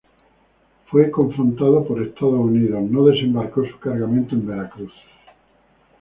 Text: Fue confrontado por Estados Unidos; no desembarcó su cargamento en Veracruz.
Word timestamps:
Fue 0.89 1.11
confrontado 1.11 1.85
por 1.85 2.01
Estados 2.01 2.33
Unidos; 2.33 2.81
no 2.89 3.05
desembarcó 3.05 3.63
su 3.69 3.77
cargamento 3.77 4.33
en 4.33 4.47
Veracruz. 4.47 4.93